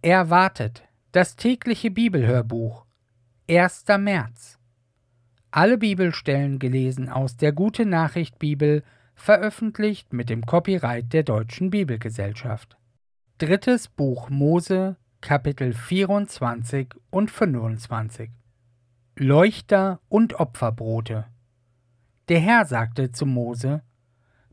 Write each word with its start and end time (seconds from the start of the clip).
Erwartet 0.00 0.84
das 1.10 1.34
tägliche 1.34 1.90
Bibelhörbuch 1.90 2.86
1. 3.50 3.84
März 3.98 4.56
Alle 5.50 5.76
Bibelstellen 5.76 6.60
gelesen 6.60 7.08
aus 7.08 7.36
der 7.36 7.50
Gute 7.50 7.84
Nachricht 7.84 8.38
Bibel 8.38 8.84
veröffentlicht 9.16 10.12
mit 10.12 10.30
dem 10.30 10.46
Copyright 10.46 11.12
der 11.12 11.24
Deutschen 11.24 11.70
Bibelgesellschaft. 11.70 12.78
Drittes 13.38 13.88
Buch 13.88 14.30
Mose 14.30 14.96
Kapitel 15.20 15.72
24 15.72 16.94
und 17.10 17.32
25 17.32 18.30
Leuchter 19.16 19.98
und 20.08 20.38
Opferbrote 20.38 21.26
Der 22.28 22.38
Herr 22.38 22.66
sagte 22.66 23.10
zu 23.10 23.26
Mose 23.26 23.82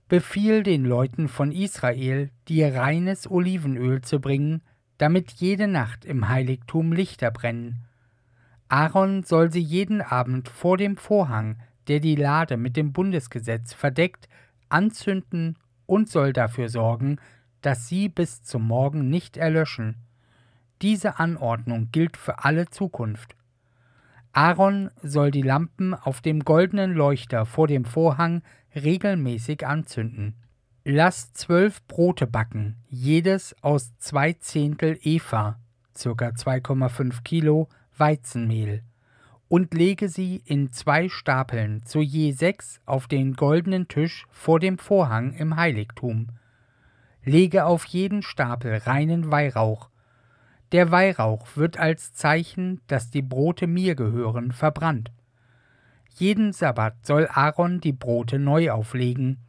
Befiehl 0.08 0.64
den 0.64 0.86
Leuten 0.86 1.28
von 1.28 1.52
Israel, 1.52 2.32
dir 2.48 2.74
reines 2.74 3.30
Olivenöl 3.30 4.02
zu 4.02 4.20
bringen, 4.20 4.64
damit 4.98 5.32
jede 5.32 5.68
Nacht 5.68 6.06
im 6.06 6.30
Heiligtum 6.30 6.94
Lichter 6.94 7.32
brennen. 7.32 7.86
Aaron 8.68 9.24
soll 9.24 9.52
sie 9.52 9.62
jeden 9.62 10.02
Abend 10.02 10.50
vor 10.50 10.78
dem 10.78 10.98
Vorhang, 10.98 11.58
der 11.88 12.00
die 12.00 12.16
Lade 12.16 12.58
mit 12.58 12.76
dem 12.78 12.94
Bundesgesetz 12.94 13.74
verdeckt, 13.74 14.28
anzünden 14.70 15.58
und 15.86 16.10
soll 16.10 16.34
dafür 16.34 16.70
sorgen, 16.70 17.18
dass 17.62 17.88
sie 17.88 18.10
bis 18.10 18.44
zum 18.44 18.68
Morgen 18.68 19.10
nicht 19.10 19.38
erlöschen. 19.38 19.96
Diese 20.82 21.20
Anordnung 21.20 21.90
gilt 21.92 22.18
für 22.18 22.44
alle 22.44 22.68
Zukunft. 22.70 23.36
Aaron 24.34 24.92
soll 25.02 25.32
die 25.32 25.42
Lampen 25.42 25.94
auf 25.94 26.22
dem 26.22 26.42
goldenen 26.42 26.94
Leuchter 26.94 27.46
vor 27.46 27.68
dem 27.68 27.86
Vorhang 27.86 28.42
regelmäßig 28.76 29.66
anzünden. 29.66 30.36
Lass 30.88 31.34
zwölf 31.34 31.82
Brote 31.88 32.28
backen, 32.28 32.76
jedes 32.90 33.56
aus 33.64 33.98
zwei 33.98 34.34
Zehntel 34.34 35.00
Eva, 35.02 35.58
ca. 35.96 36.10
2,5 36.10 37.24
Kilo 37.24 37.70
Weizenmehl, 37.98 38.84
und 39.48 39.74
lege 39.74 40.10
sie 40.10 40.44
in 40.46 40.72
zwei 40.72 41.10
Stapeln, 41.10 41.84
zu 41.88 42.02
je 42.02 42.34
sechs, 42.34 42.82
auf 42.86 43.08
den 43.08 43.34
goldenen 43.34 43.88
Tisch 43.88 44.28
vor 44.30 44.60
dem 44.60 44.78
Vorhang 44.78 45.34
im 45.34 45.56
Heiligtum. 45.56 46.28
Lege 47.24 47.66
auf 47.66 47.86
jeden 47.86 48.22
Stapel 48.22 48.78
reinen 48.78 49.32
Weihrauch. 49.32 49.90
Der 50.72 50.92
Weihrauch 50.92 51.48
wird 51.56 51.80
als 51.80 52.14
Zeichen, 52.14 52.80
dass 52.86 53.10
die 53.10 53.24
Brote 53.24 53.66
mir 53.66 53.96
gehören, 53.96 54.52
verbrannt. 54.52 55.12
Jeden 56.14 56.54
Sabbat 56.54 57.04
soll 57.04 57.28
Aaron 57.28 57.82
die 57.82 57.92
Brote 57.92 58.38
neu 58.38 58.70
auflegen, 58.70 59.40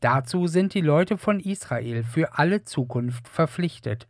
Dazu 0.00 0.46
sind 0.46 0.74
die 0.74 0.82
Leute 0.82 1.16
von 1.16 1.40
Israel 1.40 2.04
für 2.04 2.38
alle 2.38 2.64
Zukunft 2.64 3.28
verpflichtet. 3.28 4.06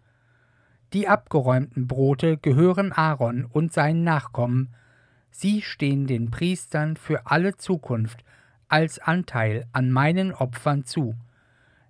Die 0.93 1.09
abgeräumten 1.09 1.87
Brote 1.87 2.37
gehören 2.37 2.93
Aaron 2.93 3.45
und 3.45 3.73
seinen 3.73 4.03
Nachkommen, 4.03 4.75
sie 5.31 5.63
stehen 5.63 6.07
den 6.07 6.31
Priestern 6.31 6.97
für 6.97 7.27
alle 7.27 7.57
Zukunft 7.57 8.25
als 8.69 8.99
Anteil 8.99 9.67
an 9.73 9.91
meinen 9.91 10.33
Opfern 10.33 10.85
zu. 10.85 11.15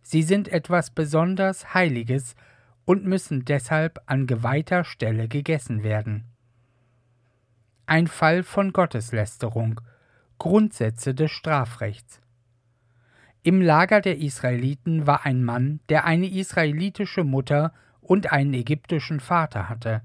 Sie 0.02 0.22
sind 0.22 0.48
etwas 0.48 0.90
besonders 0.90 1.74
Heiliges 1.74 2.36
und 2.84 3.04
müssen 3.04 3.44
deshalb 3.44 4.00
an 4.06 4.26
geweihter 4.26 4.84
Stelle 4.84 5.28
gegessen 5.28 5.82
werden. 5.82 6.24
Ein 7.86 8.06
Fall 8.06 8.42
von 8.42 8.72
Gotteslästerung 8.72 9.80
Grundsätze 10.38 11.14
des 11.14 11.30
Strafrechts 11.30 12.20
im 13.46 13.60
Lager 13.60 14.00
der 14.00 14.18
Israeliten 14.18 15.06
war 15.06 15.24
ein 15.24 15.44
Mann, 15.44 15.78
der 15.88 16.04
eine 16.04 16.28
israelitische 16.28 17.22
Mutter 17.22 17.72
und 18.00 18.32
einen 18.32 18.52
ägyptischen 18.54 19.20
Vater 19.20 19.68
hatte. 19.68 20.02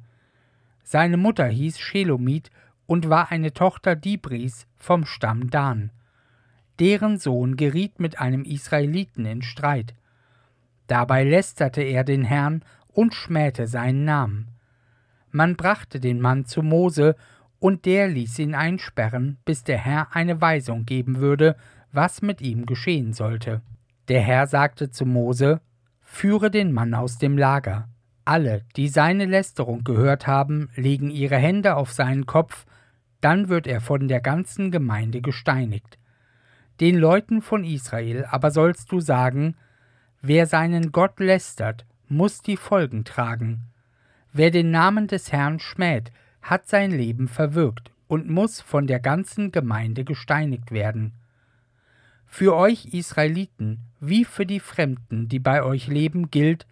Seine 0.83 1.17
Mutter 1.17 1.47
hieß 1.47 1.79
Shelomit 1.79 2.51
und 2.85 3.09
war 3.09 3.31
eine 3.31 3.51
Tochter 3.51 3.95
Dibris 3.95 4.67
vom 4.77 5.07
Stamm 5.07 5.49
Dan. 5.49 5.89
Deren 6.79 7.17
Sohn 7.17 7.55
geriet 7.57 7.99
mit 7.99 8.19
einem 8.19 8.43
Israeliten 8.43 9.25
in 9.25 9.41
Streit. 9.41 9.95
Dabei 10.85 11.23
lästerte 11.23 11.81
er 11.81 12.03
den 12.03 12.23
Herrn 12.23 12.63
und 12.89 13.15
schmähte 13.15 13.65
seinen 13.65 14.05
Namen. 14.05 14.49
Man 15.31 15.55
brachte 15.55 15.99
den 15.99 16.21
Mann 16.21 16.45
zu 16.45 16.61
Mose, 16.61 17.15
und 17.57 17.85
der 17.85 18.07
ließ 18.07 18.39
ihn 18.39 18.55
einsperren, 18.55 19.37
bis 19.45 19.63
der 19.63 19.77
Herr 19.77 20.15
eine 20.15 20.41
Weisung 20.41 20.85
geben 20.85 21.17
würde, 21.17 21.55
was 21.91 22.21
mit 22.21 22.41
ihm 22.41 22.65
geschehen 22.65 23.13
sollte. 23.13 23.61
Der 24.07 24.21
Herr 24.21 24.47
sagte 24.47 24.91
zu 24.91 25.05
Mose, 25.05 25.61
Führe 26.01 26.51
den 26.51 26.73
Mann 26.73 26.93
aus 26.93 27.17
dem 27.17 27.37
Lager. 27.37 27.87
Alle, 28.25 28.63
die 28.75 28.89
seine 28.89 29.25
Lästerung 29.25 29.83
gehört 29.83 30.27
haben, 30.27 30.69
legen 30.75 31.09
ihre 31.09 31.37
Hände 31.37 31.75
auf 31.75 31.91
seinen 31.91 32.25
Kopf, 32.25 32.65
dann 33.21 33.49
wird 33.49 33.67
er 33.67 33.81
von 33.81 34.07
der 34.07 34.19
ganzen 34.19 34.71
Gemeinde 34.71 35.21
gesteinigt. 35.21 35.97
Den 36.79 36.97
Leuten 36.97 37.41
von 37.41 37.63
Israel 37.63 38.25
aber 38.29 38.51
sollst 38.51 38.91
du 38.91 38.99
sagen, 38.99 39.55
wer 40.21 40.47
seinen 40.47 40.91
Gott 40.91 41.19
lästert, 41.19 41.85
muss 42.09 42.41
die 42.41 42.57
Folgen 42.57 43.05
tragen. 43.05 43.61
Wer 44.33 44.51
den 44.51 44.71
Namen 44.71 45.07
des 45.07 45.31
Herrn 45.31 45.59
schmäht, 45.59 46.11
hat 46.41 46.67
sein 46.67 46.91
Leben 46.91 47.27
verwirkt 47.27 47.91
und 48.07 48.29
muss 48.29 48.61
von 48.61 48.87
der 48.87 48.99
ganzen 48.99 49.51
Gemeinde 49.51 50.03
gesteinigt 50.03 50.71
werden. 50.71 51.13
Für 52.33 52.55
euch 52.55 52.85
Israeliten 52.93 53.81
wie 53.99 54.23
für 54.23 54.45
die 54.45 54.61
Fremden, 54.61 55.27
die 55.27 55.37
bei 55.37 55.63
euch 55.63 55.87
leben, 55.87 56.31
gilt, 56.31 56.65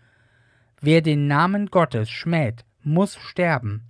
wer 0.80 1.02
den 1.02 1.28
Namen 1.28 1.66
Gottes 1.66 2.10
schmäht, 2.10 2.64
muss 2.82 3.18
sterben. 3.18 3.84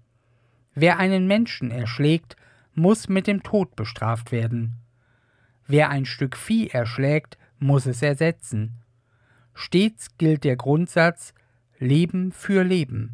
Wer 0.73 0.97
einen 0.97 1.27
Menschen 1.27 1.69
erschlägt, 1.69 2.35
muss 2.73 3.07
mit 3.07 3.27
dem 3.27 3.43
Tod 3.43 3.75
bestraft 3.75 4.31
werden. 4.31 4.77
Wer 5.67 5.91
ein 5.91 6.05
Stück 6.05 6.37
Vieh 6.37 6.69
erschlägt, 6.69 7.37
muss 7.59 7.85
es 7.85 8.01
ersetzen. 8.01 8.73
Stets 9.53 10.17
gilt 10.17 10.45
der 10.45 10.55
Grundsatz 10.55 11.35
Leben 11.77 12.31
für 12.31 12.63
Leben. 12.63 13.11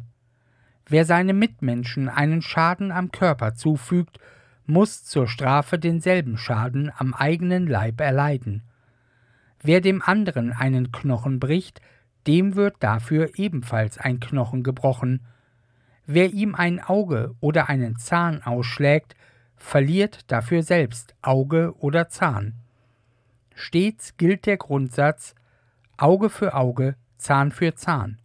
Wer 0.88 1.04
seinem 1.04 1.38
Mitmenschen 1.38 2.08
einen 2.08 2.40
Schaden 2.40 2.90
am 2.90 3.12
Körper 3.12 3.54
zufügt, 3.54 4.18
muss 4.66 5.04
zur 5.04 5.28
Strafe 5.28 5.78
denselben 5.78 6.36
Schaden 6.38 6.90
am 6.96 7.14
eigenen 7.14 7.66
Leib 7.66 8.00
erleiden. 8.00 8.62
Wer 9.62 9.80
dem 9.80 10.02
anderen 10.02 10.52
einen 10.52 10.92
Knochen 10.92 11.40
bricht, 11.40 11.80
dem 12.26 12.56
wird 12.56 12.76
dafür 12.80 13.30
ebenfalls 13.36 13.98
ein 13.98 14.20
Knochen 14.20 14.62
gebrochen. 14.62 15.24
Wer 16.06 16.32
ihm 16.32 16.54
ein 16.54 16.80
Auge 16.80 17.34
oder 17.40 17.68
einen 17.68 17.96
Zahn 17.96 18.42
ausschlägt, 18.42 19.14
verliert 19.56 20.30
dafür 20.30 20.62
selbst 20.62 21.14
Auge 21.22 21.74
oder 21.78 22.08
Zahn. 22.08 22.54
Stets 23.54 24.16
gilt 24.16 24.46
der 24.46 24.58
Grundsatz 24.58 25.34
Auge 25.96 26.28
für 26.28 26.54
Auge, 26.54 26.96
Zahn 27.16 27.50
für 27.50 27.74
Zahn. 27.74 28.18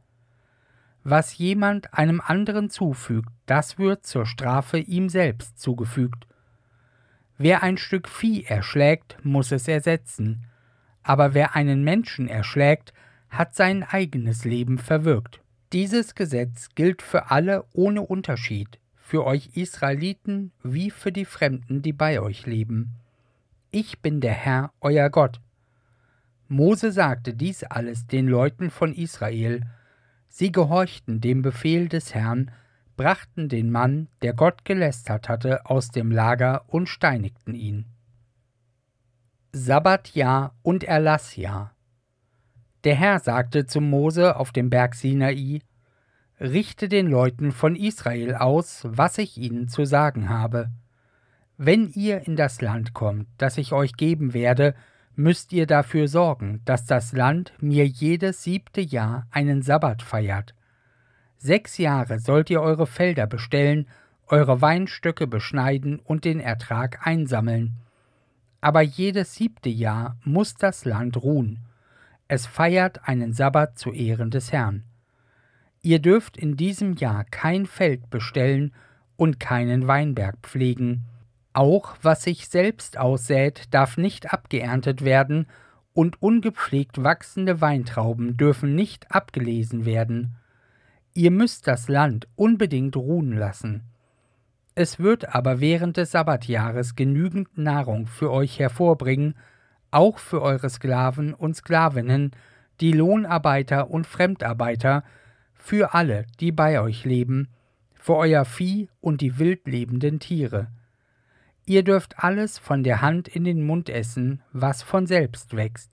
Was 1.04 1.38
jemand 1.38 1.94
einem 1.94 2.22
anderen 2.22 2.70
zufügt, 2.70 3.30
das 3.46 3.80
wird 3.80 4.06
zur 4.06 4.26
Strafe 4.26 4.78
ihm 4.78 5.10
selbst 5.10 5.60
zugefügt. 5.60 6.28
Wer 7.44 7.64
ein 7.64 7.80
Stück 7.80 8.08
Vieh 8.08 8.44
erschlägt, 8.44 9.18
muss 9.24 9.52
es 9.52 9.68
ersetzen, 9.68 10.46
aber 11.02 11.34
wer 11.34 11.56
einen 11.56 11.84
Menschen 11.84 12.28
erschlägt, 12.28 12.94
hat 13.32 13.56
sein 13.56 13.82
eigenes 13.82 14.46
Leben 14.46 14.78
verwirkt. 14.78 15.42
Dieses 15.74 16.14
Gesetz 16.14 16.70
gilt 16.76 17.02
für 17.02 17.32
alle 17.32 17.66
ohne 17.74 18.04
Unterschied, 18.04 18.80
für 18.96 19.26
euch 19.26 19.50
Israeliten 19.56 20.52
wie 20.62 20.92
für 20.92 21.12
die 21.12 21.26
Fremden, 21.26 21.82
die 21.82 21.94
bei 21.94 22.22
euch 22.22 22.46
leben. 22.46 22.98
Ich 23.72 24.02
bin 24.02 24.22
der 24.22 24.34
Herr, 24.34 24.72
euer 24.80 25.10
Gott. 25.10 25.42
Mose 26.48 26.92
sagte 26.92 27.34
dies 27.34 27.64
alles 27.64 28.06
den 28.06 28.28
Leuten 28.28 28.70
von 28.70 28.94
Israel, 28.94 29.62
sie 30.28 30.52
gehorchten 30.52 31.22
dem 31.22 31.42
Befehl 31.42 31.88
des 31.88 32.14
Herrn 32.14 32.52
brachten 33.02 33.50
den 33.50 33.72
Mann, 33.72 34.10
der 34.22 34.36
Gott 34.36 34.64
gelästert 34.64 35.28
hatte, 35.28 35.66
aus 35.66 35.90
dem 35.90 36.12
Lager 36.12 36.66
und 36.68 36.88
steinigten 36.88 37.56
ihn. 37.56 37.88
Sabbatjahr 39.54 40.54
und 40.62 40.84
Erlassjahr. 40.84 41.76
Der 42.84 42.94
Herr 42.94 43.20
sagte 43.20 43.66
zu 43.66 43.82
Mose 43.82 44.36
auf 44.36 44.52
dem 44.52 44.70
Berg 44.70 44.94
Sinai: 44.94 45.62
Richte 46.40 46.90
den 46.90 47.08
Leuten 47.08 47.52
von 47.52 47.76
Israel 47.76 48.36
aus, 48.36 48.84
was 48.88 49.18
ich 49.18 49.36
ihnen 49.40 49.68
zu 49.68 49.84
sagen 49.86 50.30
habe. 50.30 50.70
Wenn 51.58 51.88
ihr 51.96 52.28
in 52.28 52.36
das 52.36 52.62
Land 52.62 52.94
kommt, 52.94 53.28
das 53.40 53.58
ich 53.58 53.74
euch 53.74 53.94
geben 53.94 54.36
werde, 54.36 54.76
müsst 55.16 55.54
ihr 55.54 55.66
dafür 55.66 56.08
sorgen, 56.08 56.62
dass 56.66 56.86
das 56.86 57.14
Land 57.14 57.52
mir 57.60 57.88
jedes 57.88 58.44
siebte 58.44 58.82
Jahr 58.82 59.26
einen 59.32 59.64
Sabbat 59.64 60.04
feiert. 60.04 60.54
Sechs 61.44 61.80
Jahre 61.80 62.20
sollt 62.20 62.52
ihr 62.52 62.62
eure 62.62 62.86
Felder 62.86 63.26
bestellen, 63.26 63.88
eure 64.28 64.62
Weinstöcke 64.62 65.26
beschneiden 65.26 65.98
und 65.98 66.24
den 66.24 66.40
Ertrag 66.40 67.08
einsammeln. 67.08 67.78
Aber 68.62 68.82
jedes 68.82 69.34
siebte 69.34 69.70
Jahr 69.70 70.18
muss 70.24 70.54
das 70.54 70.86
Land 70.86 71.18
ruhen. 71.18 71.58
Es 72.28 72.46
feiert 72.46 73.08
einen 73.08 73.34
Sabbat 73.34 73.80
zu 73.80 73.92
Ehren 73.92 74.30
des 74.30 74.52
Herrn. 74.52 74.84
Ihr 75.82 75.98
dürft 75.98 76.38
in 76.38 76.58
diesem 76.58 76.94
Jahr 76.94 77.24
kein 77.24 77.66
Feld 77.66 78.12
bestellen 78.12 78.72
und 79.18 79.40
keinen 79.40 79.88
Weinberg 79.88 80.38
pflegen. 80.44 81.06
Auch 81.54 81.96
was 82.04 82.22
sich 82.22 82.50
selbst 82.50 83.00
aussät, 83.00 83.64
darf 83.72 83.98
nicht 83.98 84.32
abgeerntet 84.32 85.04
werden, 85.04 85.48
und 85.94 86.22
ungepflegt 86.22 87.04
wachsende 87.04 87.62
Weintrauben 87.62 88.38
dürfen 88.38 88.76
nicht 88.76 89.12
abgelesen 89.12 89.86
werden. 89.86 90.38
Ihr 91.14 91.32
müsst 91.32 91.68
das 91.68 91.90
Land 91.90 92.28
unbedingt 92.36 92.96
ruhen 92.96 93.34
lassen. 93.34 93.84
Es 94.76 95.00
wird 95.00 95.36
aber 95.36 95.60
während 95.60 95.98
des 95.98 96.12
Sabbatjahres 96.12 96.96
genügend 96.96 97.58
Nahrung 97.58 98.08
für 98.08 98.32
euch 98.32 98.60
hervorbringen, 98.60 99.36
auch 99.92 100.18
für 100.18 100.42
eure 100.42 100.70
Sklaven 100.70 101.34
und 101.34 101.56
Sklavinnen, 101.56 102.32
die 102.80 102.94
Lohnarbeiter 102.94 103.92
und 103.92 104.08
Fremdarbeiter, 104.08 105.04
für 105.54 105.94
alle, 105.94 106.26
die 106.40 106.52
bei 106.52 106.82
euch 106.82 107.04
leben, 107.04 107.50
für 107.94 108.16
euer 108.16 108.46
Vieh 108.46 108.90
und 109.02 109.22
die 109.22 109.38
wild 109.38 109.68
lebenden 109.68 110.20
Tiere. 110.20 110.68
Ihr 111.66 111.84
dürft 111.84 112.24
alles 112.24 112.58
von 112.58 112.84
der 112.84 113.02
Hand 113.02 113.28
in 113.28 113.44
den 113.44 113.66
Mund 113.66 113.90
essen, 113.90 114.42
was 114.54 114.82
von 114.82 115.06
selbst 115.06 115.56
wächst. 115.56 115.92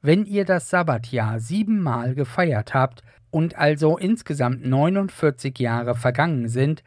Wenn 0.00 0.24
ihr 0.24 0.44
das 0.44 0.70
Sabbatjahr 0.70 1.40
siebenmal 1.40 2.14
gefeiert 2.14 2.72
habt 2.72 3.02
und 3.30 3.56
also 3.58 3.98
insgesamt 3.98 4.64
49 4.64 5.58
Jahre 5.58 5.94
vergangen 5.94 6.48
sind, 6.48 6.84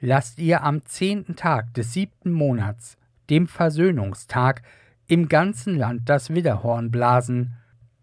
lasst 0.00 0.38
ihr 0.38 0.62
am 0.62 0.84
zehnten 0.86 1.36
Tag 1.36 1.74
des 1.74 1.92
siebten 1.92 2.32
Monats, 2.32 2.96
dem 3.30 3.48
Versöhnungstag, 3.48 4.62
im 5.06 5.28
ganzen 5.28 5.76
Land 5.76 6.08
das 6.08 6.30
Widderhorn 6.30 6.90
blasen. 6.90 7.54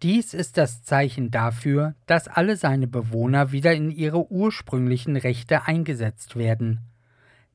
Dies 0.04 0.34
ist 0.34 0.58
das 0.58 0.84
Zeichen 0.84 1.32
dafür, 1.32 1.96
dass 2.06 2.28
alle 2.28 2.56
seine 2.56 2.88
Bewohner 2.88 3.52
wieder 3.52 3.74
in 3.74 3.90
ihre 3.90 4.32
ursprünglichen 4.32 5.16
Rechte 5.16 5.66
eingesetzt 5.66 6.36
werden. 6.36 6.80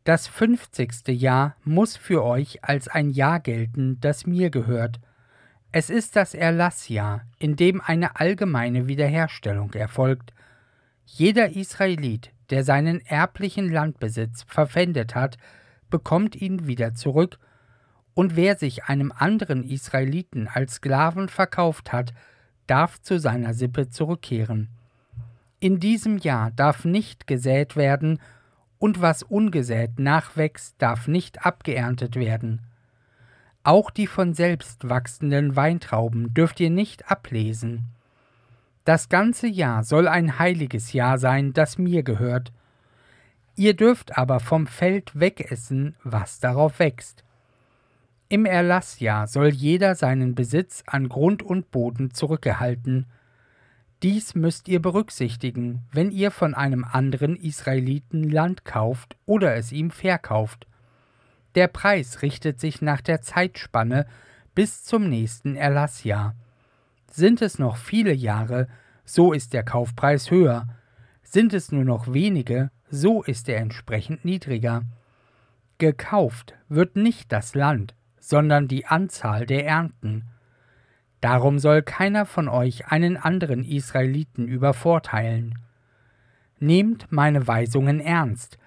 Das 0.04 0.28
fünfzigste 0.28 1.10
Jahr 1.10 1.56
muss 1.64 1.96
für 1.96 2.24
euch 2.24 2.64
als 2.64 2.86
ein 2.86 3.10
Jahr 3.10 3.40
gelten, 3.40 3.98
das 4.00 4.26
mir 4.26 4.50
gehört. 4.50 5.00
Es 5.78 5.90
ist 5.90 6.16
das 6.16 6.32
Erlassjahr, 6.32 7.26
in 7.38 7.54
dem 7.54 7.82
eine 7.82 8.18
allgemeine 8.18 8.88
Wiederherstellung 8.88 9.74
erfolgt. 9.74 10.32
Jeder 11.04 11.50
Israelit, 11.50 12.32
der 12.48 12.64
seinen 12.64 13.04
erblichen 13.04 13.70
Landbesitz 13.70 14.44
verpfändet 14.48 15.14
hat, 15.14 15.36
bekommt 15.90 16.34
ihn 16.34 16.66
wieder 16.66 16.94
zurück, 16.94 17.38
und 18.14 18.36
wer 18.36 18.56
sich 18.56 18.84
einem 18.84 19.12
anderen 19.14 19.62
Israeliten 19.64 20.48
als 20.48 20.76
Sklaven 20.76 21.28
verkauft 21.28 21.92
hat, 21.92 22.14
darf 22.66 22.98
zu 23.02 23.20
seiner 23.20 23.52
Sippe 23.52 23.90
zurückkehren. 23.90 24.70
In 25.60 25.78
diesem 25.78 26.16
Jahr 26.16 26.52
darf 26.52 26.86
nicht 26.86 27.26
gesät 27.26 27.76
werden 27.76 28.18
und 28.78 29.02
was 29.02 29.22
ungesät 29.22 29.98
nachwächst, 29.98 30.76
darf 30.78 31.06
nicht 31.06 31.44
abgeerntet 31.44 32.16
werden. 32.16 32.62
Auch 33.66 33.90
die 33.90 34.06
von 34.06 34.32
selbst 34.32 34.88
wachsenden 34.88 35.56
Weintrauben 35.56 36.32
dürft 36.32 36.60
ihr 36.60 36.70
nicht 36.70 37.10
ablesen. 37.10 37.86
Das 38.84 39.08
ganze 39.08 39.48
Jahr 39.48 39.82
soll 39.82 40.06
ein 40.06 40.38
heiliges 40.38 40.92
Jahr 40.92 41.18
sein, 41.18 41.52
das 41.52 41.76
mir 41.76 42.04
gehört. 42.04 42.52
Ihr 43.56 43.74
dürft 43.74 44.16
aber 44.16 44.38
vom 44.38 44.68
Feld 44.68 45.18
wegessen, 45.18 45.96
was 46.04 46.38
darauf 46.38 46.78
wächst. 46.78 47.24
Im 48.28 48.46
Erlassjahr 48.46 49.26
soll 49.26 49.48
jeder 49.48 49.96
seinen 49.96 50.36
Besitz 50.36 50.84
an 50.86 51.08
Grund 51.08 51.42
und 51.42 51.72
Boden 51.72 52.14
zurückerhalten, 52.14 53.06
dies 54.04 54.36
müsst 54.36 54.68
ihr 54.68 54.80
berücksichtigen, 54.80 55.80
wenn 55.90 56.12
ihr 56.12 56.30
von 56.30 56.54
einem 56.54 56.84
anderen 56.84 57.34
Israeliten 57.34 58.30
Land 58.30 58.64
kauft 58.64 59.16
oder 59.26 59.56
es 59.56 59.72
ihm 59.72 59.90
verkauft. 59.90 60.68
Der 61.56 61.68
Preis 61.68 62.20
richtet 62.20 62.60
sich 62.60 62.82
nach 62.82 63.00
der 63.00 63.22
Zeitspanne 63.22 64.06
bis 64.54 64.84
zum 64.84 65.08
nächsten 65.08 65.56
Erlassjahr. 65.56 66.34
Sind 67.10 67.40
es 67.40 67.58
noch 67.58 67.78
viele 67.78 68.12
Jahre, 68.12 68.68
so 69.06 69.32
ist 69.32 69.54
der 69.54 69.62
Kaufpreis 69.62 70.30
höher. 70.30 70.68
Sind 71.22 71.54
es 71.54 71.72
nur 71.72 71.84
noch 71.84 72.12
wenige, 72.12 72.70
so 72.90 73.22
ist 73.22 73.48
er 73.48 73.56
entsprechend 73.56 74.24
niedriger. 74.24 74.82
Gekauft 75.78 76.54
wird 76.68 76.94
nicht 76.96 77.32
das 77.32 77.54
Land, 77.54 77.94
sondern 78.20 78.68
die 78.68 78.84
Anzahl 78.84 79.46
der 79.46 79.66
Ernten. 79.66 80.24
Darum 81.22 81.58
soll 81.58 81.82
keiner 81.82 82.26
von 82.26 82.48
euch 82.48 82.88
einen 82.88 83.16
anderen 83.16 83.64
Israeliten 83.64 84.46
übervorteilen. 84.46 85.58
Nehmt 86.58 87.10
meine 87.10 87.46
Weisungen 87.46 88.00
ernst, 88.00 88.58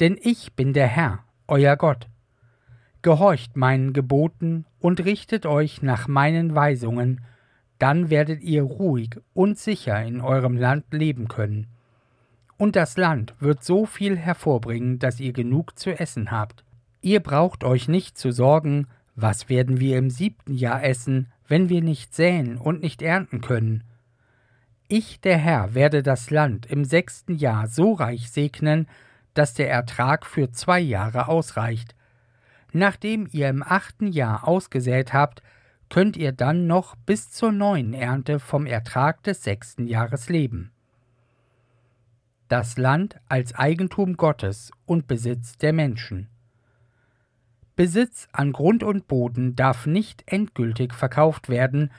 denn 0.00 0.18
ich 0.22 0.54
bin 0.54 0.72
der 0.72 0.86
Herr, 0.86 1.24
euer 1.46 1.76
Gott. 1.76 2.08
Gehorcht 3.02 3.56
meinen 3.56 3.92
Geboten 3.92 4.66
und 4.78 5.04
richtet 5.04 5.46
euch 5.46 5.82
nach 5.82 6.06
meinen 6.08 6.54
Weisungen, 6.54 7.22
dann 7.78 8.10
werdet 8.10 8.42
ihr 8.42 8.62
ruhig 8.62 9.16
und 9.32 9.58
sicher 9.58 10.02
in 10.02 10.20
eurem 10.20 10.56
Land 10.56 10.84
leben 10.92 11.28
können. 11.28 11.66
Und 12.58 12.76
das 12.76 12.98
Land 12.98 13.34
wird 13.40 13.64
so 13.64 13.86
viel 13.86 14.18
hervorbringen, 14.18 14.98
dass 14.98 15.18
ihr 15.18 15.32
genug 15.32 15.78
zu 15.78 15.98
essen 15.98 16.30
habt. 16.30 16.62
Ihr 17.00 17.20
braucht 17.20 17.64
euch 17.64 17.88
nicht 17.88 18.18
zu 18.18 18.32
sorgen, 18.32 18.86
was 19.16 19.48
werden 19.48 19.80
wir 19.80 19.96
im 19.96 20.10
siebten 20.10 20.54
Jahr 20.54 20.84
essen, 20.84 21.32
wenn 21.48 21.70
wir 21.70 21.80
nicht 21.80 22.14
säen 22.14 22.58
und 22.58 22.82
nicht 22.82 23.00
ernten 23.00 23.40
können. 23.40 23.84
Ich, 24.88 25.20
der 25.20 25.38
Herr, 25.38 25.74
werde 25.74 26.02
das 26.02 26.30
Land 26.30 26.66
im 26.66 26.84
sechsten 26.84 27.34
Jahr 27.36 27.66
so 27.66 27.92
reich 27.92 28.30
segnen, 28.30 28.88
dass 29.34 29.54
der 29.54 29.70
Ertrag 29.70 30.26
für 30.26 30.50
zwei 30.50 30.80
Jahre 30.80 31.28
ausreicht. 31.28 31.94
Nachdem 32.72 33.28
ihr 33.32 33.48
im 33.48 33.62
achten 33.62 34.08
Jahr 34.08 34.46
ausgesät 34.46 35.12
habt, 35.12 35.42
könnt 35.88 36.16
ihr 36.16 36.32
dann 36.32 36.66
noch 36.66 36.94
bis 36.94 37.30
zur 37.30 37.52
neuen 37.52 37.94
Ernte 37.94 38.38
vom 38.38 38.66
Ertrag 38.66 39.22
des 39.24 39.42
sechsten 39.42 39.86
Jahres 39.86 40.28
leben. 40.28 40.70
Das 42.48 42.78
Land 42.78 43.20
als 43.28 43.54
Eigentum 43.54 44.16
Gottes 44.16 44.70
und 44.86 45.06
Besitz 45.06 45.56
der 45.58 45.72
Menschen. 45.72 46.28
Besitz 47.76 48.28
an 48.32 48.52
Grund 48.52 48.82
und 48.82 49.08
Boden 49.08 49.56
darf 49.56 49.86
nicht 49.86 50.24
endgültig 50.26 50.92
verkauft 50.94 51.48
werden, 51.48 51.90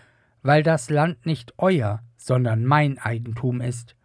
weil 0.41 0.63
das 0.63 0.89
Land 0.89 1.25
nicht 1.25 1.53
euer, 1.57 2.03
sondern 2.17 2.65
mein 2.65 2.97
Eigentum 2.97 3.61
ist. 3.61 3.95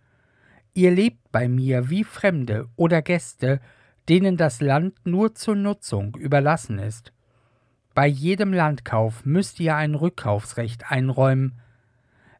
Ihr 0.74 0.90
lebt 0.90 1.32
bei 1.32 1.48
mir 1.48 1.90
wie 1.90 2.04
Fremde 2.04 2.68
oder 2.76 3.02
Gäste, 3.02 3.60
denen 4.08 4.36
das 4.36 4.60
Land 4.60 4.94
nur 5.04 5.34
zur 5.34 5.56
Nutzung 5.56 6.14
überlassen 6.16 6.78
ist. 6.78 7.12
Bei 7.94 8.06
jedem 8.06 8.52
Landkauf 8.52 9.24
müsst 9.24 9.58
ihr 9.58 9.74
ein 9.74 9.94
Rückkaufsrecht 9.94 10.90
einräumen. 10.90 11.58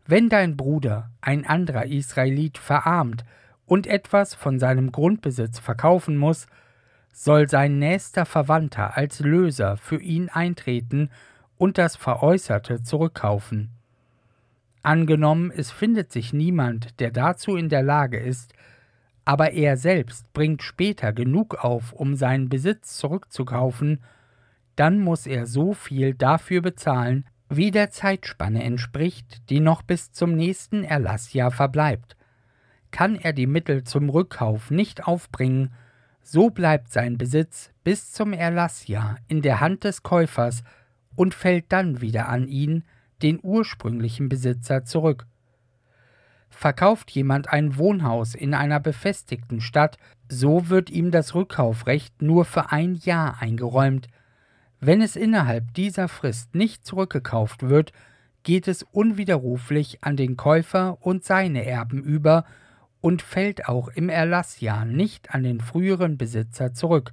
Wenn 0.07 0.29
dein 0.29 0.57
Bruder, 0.57 1.11
ein 1.21 1.47
anderer 1.47 1.87
Israelit, 1.87 2.59
verarmt 2.59 3.25
und 3.65 3.87
etwas 3.87 4.35
von 4.35 4.59
seinem 4.59 4.93
Grundbesitz 4.93 5.59
verkaufen 5.59 6.17
muss, 6.17 6.47
soll 7.13 7.49
sein 7.49 7.79
nächster 7.79 8.27
Verwandter 8.27 8.97
als 8.97 9.21
Löser 9.21 9.79
für 9.79 10.01
ihn 10.01 10.29
eintreten 10.29 11.11
und 11.57 11.79
das 11.79 11.97
Veräußerte 11.97 12.83
zurückkaufen. 12.83 13.71
Angenommen, 14.83 15.51
es 15.51 15.73
findet 15.73 16.13
sich 16.13 16.33
niemand, 16.33 17.01
der 17.01 17.11
dazu 17.11 17.57
in 17.57 17.69
der 17.71 17.83
Lage 17.83 18.19
ist, 18.19 18.53
aber 19.27 19.53
er 19.53 19.77
selbst 19.77 20.33
bringt 20.33 20.63
später 20.63 21.13
genug 21.13 21.57
auf, 21.57 21.93
um 21.93 22.15
seinen 22.15 22.49
Besitz 22.49 22.97
zurückzukaufen, 22.97 24.03
dann 24.77 25.01
muss 25.01 25.27
er 25.27 25.47
so 25.47 25.75
viel 25.75 26.15
dafür 26.15 26.63
bezahlen, 26.63 27.27
wie 27.49 27.73
der 27.73 27.91
Zeitspanne 27.91 28.63
entspricht, 28.63 29.51
die 29.51 29.59
noch 29.59 29.83
bis 29.83 30.13
zum 30.13 30.37
nächsten 30.37 30.85
Erlassjahr 30.85 31.51
verbleibt. 31.51 32.17
Kann 32.93 33.17
er 33.17 33.33
die 33.33 33.49
Mittel 33.49 33.83
zum 33.83 34.11
Rückkauf 34.11 34.71
nicht 34.71 35.07
aufbringen, 35.07 35.73
so 36.23 36.51
bleibt 36.51 36.93
sein 36.93 37.19
Besitz 37.19 37.73
bis 37.83 38.13
zum 38.13 38.33
Erlassjahr 38.33 39.17
in 39.27 39.43
der 39.43 39.61
Hand 39.61 39.83
des 39.83 40.05
Käufers 40.05 40.63
und 41.17 41.35
fällt 41.35 41.73
dann 41.73 42.01
wieder 42.01 42.29
an 42.29 42.47
ihn, 42.47 42.85
den 43.23 43.41
ursprünglichen 43.43 44.29
Besitzer, 44.29 44.85
zurück. 44.85 45.27
Verkauft 46.57 47.11
jemand 47.11 47.51
ein 47.51 47.77
Wohnhaus 47.77 48.35
in 48.35 48.55
einer 48.55 48.81
befestigten 48.81 49.61
Stadt, 49.61 49.99
so 50.27 50.71
wird 50.71 50.89
ihm 50.89 51.11
das 51.11 51.35
Rückkaufrecht 51.35 52.23
nur 52.23 52.47
für 52.47 52.73
ein 52.73 52.95
Jahr 52.95 53.43
eingeräumt. 53.43 54.09
Wenn 54.81 55.03
es 55.03 55.17
innerhalb 55.17 55.75
dieser 55.75 56.09
Frist 56.09 56.55
nicht 56.55 56.87
zurückgekauft 56.87 57.69
wird, 57.69 57.93
geht 58.43 58.69
es 58.69 58.85
unwiderruflich 58.85 60.03
an 60.03 60.17
den 60.17 60.39
Käufer 60.39 60.97
und 61.03 61.25
seine 61.25 61.67
Erben 61.67 62.03
über 62.03 62.47
und 63.03 63.21
fällt 63.21 63.69
auch 63.69 63.89
im 63.89 64.09
Erlassjahr 64.09 64.87
nicht 64.87 65.35
an 65.35 65.43
den 65.43 65.61
früheren 65.61 66.17
Besitzer 66.17 66.73
zurück. 66.73 67.13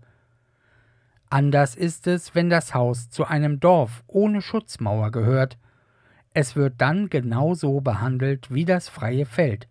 Anders 1.30 1.76
ist 1.76 2.08
es, 2.08 2.34
wenn 2.34 2.50
das 2.50 2.74
Haus 2.74 3.10
zu 3.10 3.26
einem 3.26 3.60
Dorf 3.60 4.06
ohne 4.08 4.42
Schutzmauer 4.42 5.12
gehört. 5.12 5.58
Es 6.34 6.56
wird 6.56 6.76
dann 6.80 7.10
genauso 7.10 7.82
behandelt 7.82 8.52
wie 8.52 8.66
das 8.66 8.90
freie 8.90 9.26
Feld. 9.26 9.68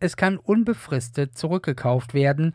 Es 0.00 0.16
kann 0.16 0.36
unbefristet 0.36 1.36
zurückgekauft 1.36 2.14
werden 2.14 2.54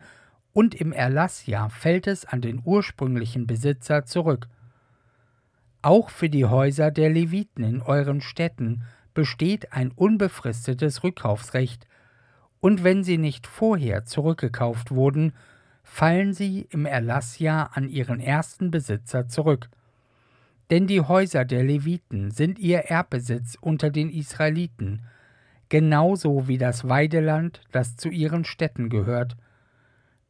und 0.52 0.74
im 0.74 0.92
Erlassjahr 0.92 1.68
fällt 1.68 2.06
es 2.06 2.24
an 2.24 2.40
den 2.40 2.62
ursprünglichen 2.64 3.46
Besitzer 3.46 4.04
zurück. 4.04 4.48
Auch 5.82 6.10
für 6.10 6.30
die 6.30 6.46
Häuser 6.46 6.90
der 6.90 7.10
Leviten 7.10 7.64
in 7.64 7.82
euren 7.82 8.20
Städten 8.20 8.84
besteht 9.12 9.72
ein 9.72 9.90
unbefristetes 9.90 11.02
Rückkaufsrecht, 11.02 11.86
und 12.60 12.82
wenn 12.82 13.04
sie 13.04 13.18
nicht 13.18 13.46
vorher 13.46 14.06
zurückgekauft 14.06 14.90
wurden, 14.90 15.34
fallen 15.82 16.32
sie 16.32 16.66
im 16.70 16.86
Erlassjahr 16.86 17.76
an 17.76 17.90
ihren 17.90 18.20
ersten 18.20 18.70
Besitzer 18.70 19.28
zurück. 19.28 19.68
Denn 20.70 20.86
die 20.86 21.00
Häuser 21.00 21.44
der 21.44 21.62
Leviten 21.62 22.30
sind 22.30 22.58
ihr 22.58 22.78
Erbbesitz 22.78 23.56
unter 23.60 23.90
den 23.90 24.10
Israeliten, 24.10 25.02
genauso 25.68 26.48
wie 26.48 26.58
das 26.58 26.88
Weideland, 26.88 27.60
das 27.72 27.96
zu 27.96 28.08
ihren 28.08 28.44
Städten 28.44 28.88
gehört. 28.88 29.36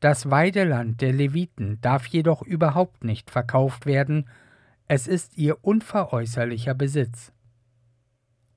Das 0.01 0.31
Weideland 0.31 1.01
der 1.01 1.13
Leviten 1.13 1.81
darf 1.81 2.07
jedoch 2.07 2.43
überhaupt 2.43 3.05
nicht 3.05 3.31
verkauft 3.31 3.87
werden, 3.87 4.29
es 4.87 5.07
ist 5.07 5.39
ihr 5.39 5.65
unveräußerlicher 5.65 6.75
Besitz. 6.75 7.33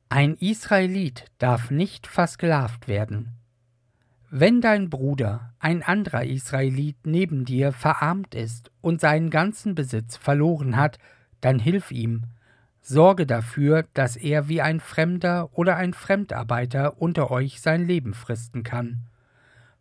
Ein 0.09 0.35
Israelit 0.35 1.25
darf 1.37 1.71
nicht 1.71 2.07
versklavt 2.07 2.87
werden. 2.87 3.33
Wenn 4.29 4.59
dein 4.59 4.89
Bruder, 4.89 5.53
ein 5.59 5.83
anderer 5.83 6.25
Israelit, 6.25 6.97
neben 7.05 7.45
dir 7.45 7.71
verarmt 7.71 8.35
ist 8.35 8.71
und 8.81 8.99
seinen 8.99 9.29
ganzen 9.29 9.73
Besitz 9.73 10.17
verloren 10.17 10.75
hat, 10.75 10.97
dann 11.41 11.59
hilf 11.59 11.91
ihm. 11.91 12.23
Sorge 12.81 13.25
dafür, 13.25 13.85
dass 13.93 14.15
er 14.15 14.47
wie 14.47 14.61
ein 14.61 14.79
Fremder 14.79 15.49
oder 15.57 15.75
ein 15.75 15.93
Fremdarbeiter 15.93 17.01
unter 17.01 17.31
euch 17.31 17.59
sein 17.59 17.85
Leben 17.85 18.13
fristen 18.13 18.63
kann. 18.63 19.07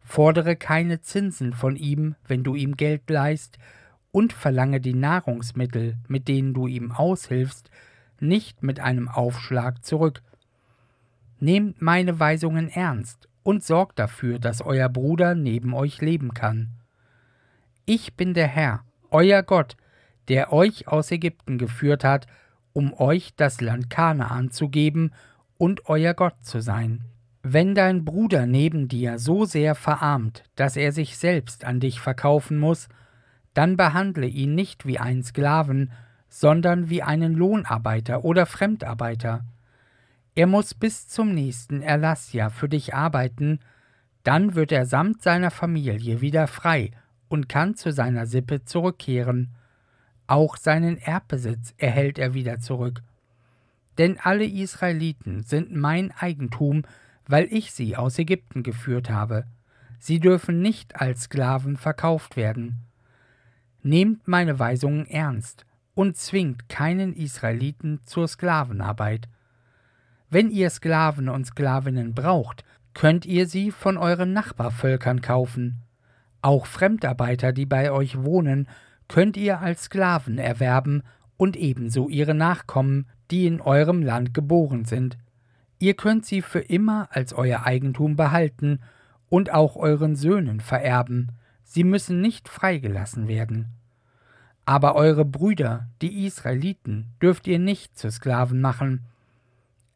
Fordere 0.00 0.56
keine 0.56 1.00
Zinsen 1.00 1.52
von 1.52 1.76
ihm, 1.76 2.16
wenn 2.26 2.42
du 2.42 2.54
ihm 2.54 2.76
Geld 2.76 3.08
leihst, 3.10 3.58
und 4.12 4.32
verlange 4.32 4.80
die 4.80 4.94
Nahrungsmittel, 4.94 5.98
mit 6.08 6.26
denen 6.26 6.54
du 6.54 6.66
ihm 6.66 6.90
aushilfst, 6.90 7.70
nicht 8.18 8.62
mit 8.62 8.80
einem 8.80 9.08
Aufschlag 9.08 9.84
zurück. 9.84 10.22
Nehmt 11.38 11.82
meine 11.82 12.18
Weisungen 12.18 12.68
ernst 12.68 13.28
und 13.42 13.62
sorgt 13.62 13.98
dafür, 13.98 14.38
dass 14.38 14.62
euer 14.62 14.88
Bruder 14.88 15.34
neben 15.34 15.74
euch 15.74 16.00
leben 16.00 16.32
kann. 16.34 16.70
Ich 17.84 18.14
bin 18.14 18.32
der 18.32 18.48
Herr, 18.48 18.84
euer 19.10 19.42
Gott, 19.42 19.76
der 20.28 20.52
euch 20.52 20.88
aus 20.88 21.10
Ägypten 21.10 21.58
geführt 21.58 22.04
hat, 22.04 22.26
um 22.72 22.92
euch 22.92 23.34
das 23.36 23.60
Land 23.60 23.90
Kanaan 23.90 24.50
zu 24.50 24.68
geben 24.68 25.12
und 25.58 25.88
euer 25.88 26.14
Gott 26.14 26.36
zu 26.42 26.60
sein. 26.60 27.04
Wenn 27.42 27.74
dein 27.74 28.04
Bruder 28.04 28.44
neben 28.46 28.88
dir 28.88 29.18
so 29.18 29.44
sehr 29.44 29.74
verarmt, 29.74 30.44
dass 30.56 30.76
er 30.76 30.92
sich 30.92 31.16
selbst 31.16 31.64
an 31.64 31.80
dich 31.80 32.00
verkaufen 32.00 32.58
muss, 32.58 32.88
dann 33.54 33.76
behandle 33.76 34.26
ihn 34.26 34.54
nicht 34.54 34.84
wie 34.84 34.98
einen 34.98 35.22
Sklaven, 35.22 35.92
sondern 36.28 36.90
wie 36.90 37.02
einen 37.02 37.34
Lohnarbeiter 37.34 38.24
oder 38.24 38.46
Fremdarbeiter. 38.46 39.44
Er 40.34 40.46
muss 40.46 40.74
bis 40.74 41.08
zum 41.08 41.32
nächsten 41.32 41.80
Erlassjahr 41.80 42.50
für 42.50 42.68
dich 42.68 42.94
arbeiten, 42.94 43.60
dann 44.22 44.54
wird 44.54 44.72
er 44.72 44.84
samt 44.84 45.22
seiner 45.22 45.50
Familie 45.50 46.20
wieder 46.20 46.48
frei 46.48 46.90
und 47.28 47.48
kann 47.48 47.76
zu 47.76 47.92
seiner 47.92 48.26
Sippe 48.26 48.64
zurückkehren. 48.64 49.54
Auch 50.26 50.56
seinen 50.56 50.98
Erbbesitz 50.98 51.74
erhält 51.78 52.18
er 52.18 52.34
wieder 52.34 52.58
zurück. 52.58 53.02
Denn 53.98 54.18
alle 54.20 54.44
Israeliten 54.44 55.42
sind 55.42 55.74
mein 55.74 56.12
Eigentum, 56.12 56.82
weil 57.26 57.48
ich 57.50 57.72
sie 57.72 57.96
aus 57.96 58.18
Ägypten 58.18 58.62
geführt 58.62 59.10
habe. 59.10 59.44
Sie 59.98 60.20
dürfen 60.20 60.60
nicht 60.60 61.00
als 61.00 61.22
Sklaven 61.22 61.76
verkauft 61.76 62.36
werden. 62.36 62.76
Nehmt 63.82 64.28
meine 64.28 64.58
Weisungen 64.58 65.06
ernst 65.06 65.64
und 65.94 66.16
zwingt 66.16 66.68
keinen 66.68 67.14
Israeliten 67.14 68.00
zur 68.04 68.28
Sklavenarbeit. 68.28 69.28
Wenn 70.28 70.50
ihr 70.50 70.70
Sklaven 70.70 71.28
und 71.28 71.46
Sklavinnen 71.46 72.14
braucht, 72.14 72.64
könnt 72.94 73.24
ihr 73.26 73.46
sie 73.46 73.70
von 73.70 73.96
euren 73.96 74.32
Nachbarvölkern 74.32 75.20
kaufen. 75.22 75.82
Auch 76.42 76.66
Fremdarbeiter, 76.66 77.52
die 77.52 77.66
bei 77.66 77.90
euch 77.90 78.22
wohnen, 78.22 78.68
könnt 79.08 79.36
ihr 79.36 79.60
als 79.60 79.84
Sklaven 79.84 80.38
erwerben 80.38 81.02
und 81.36 81.56
ebenso 81.56 82.08
ihre 82.08 82.34
Nachkommen, 82.34 83.06
die 83.30 83.46
in 83.46 83.60
eurem 83.60 84.02
Land 84.02 84.34
geboren 84.34 84.84
sind. 84.84 85.18
Ihr 85.78 85.94
könnt 85.94 86.24
sie 86.24 86.42
für 86.42 86.60
immer 86.60 87.08
als 87.10 87.32
euer 87.32 87.64
Eigentum 87.64 88.16
behalten 88.16 88.80
und 89.28 89.52
auch 89.52 89.76
euren 89.76 90.16
Söhnen 90.16 90.60
vererben, 90.60 91.32
sie 91.64 91.84
müssen 91.84 92.20
nicht 92.20 92.48
freigelassen 92.48 93.28
werden. 93.28 93.68
Aber 94.64 94.94
eure 94.94 95.24
Brüder, 95.24 95.88
die 96.02 96.26
Israeliten, 96.26 97.08
dürft 97.20 97.46
ihr 97.46 97.58
nicht 97.58 97.98
zu 97.98 98.10
Sklaven 98.10 98.60
machen, 98.60 99.04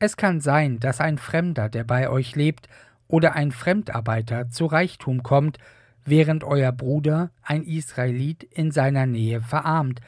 es 0.03 0.17
kann 0.17 0.41
sein, 0.41 0.81
dass 0.81 1.01
ein 1.01 1.19
Fremder, 1.19 1.69
der 1.69 1.85
bei 1.85 2.09
euch 2.09 2.35
lebt, 2.35 2.69
oder 3.07 3.35
ein 3.35 3.53
Fremdarbeiter 3.53 4.49
zu 4.49 4.65
Reichtum 4.67 5.23
kommt, 5.23 5.59
während 6.05 6.45
euer 6.45 6.73
Bruder, 6.73 7.31
ein 7.43 7.63
Israelit, 7.63 8.43
in 8.43 8.71
seiner 8.71 9.07
Nähe 9.07 9.41
verarmt 9.41 10.01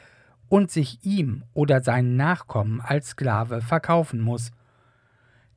und 0.49 0.71
sich 0.71 1.03
ihm 1.03 1.43
oder 1.53 1.81
seinen 1.81 2.15
Nachkommen 2.15 2.81
als 2.81 3.09
Sklave 3.09 3.61
verkaufen 3.61 4.21
muss. 4.21 4.51